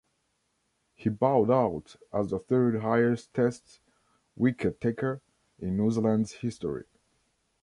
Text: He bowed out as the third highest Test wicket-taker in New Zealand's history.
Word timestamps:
He 0.95 1.09
bowed 1.11 1.51
out 1.51 1.95
as 2.11 2.31
the 2.31 2.39
third 2.39 2.81
highest 2.81 3.35
Test 3.35 3.81
wicket-taker 4.35 5.21
in 5.59 5.77
New 5.77 5.91
Zealand's 5.91 6.31
history. 6.31 6.85